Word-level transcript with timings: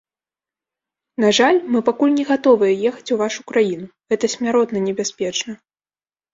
На 1.25 1.29
жаль, 1.39 1.59
мы 1.75 1.83
пакуль 1.91 2.15
не 2.17 2.25
гатовыя 2.31 2.73
ехаць 2.93 3.07
у 3.13 3.21
вашу 3.23 3.41
краіну, 3.53 3.87
гэта 4.15 4.25
смяротна 4.39 4.85
небяспечна. 4.91 5.51